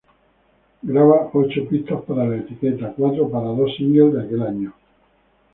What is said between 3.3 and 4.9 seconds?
dos singles de aquel año.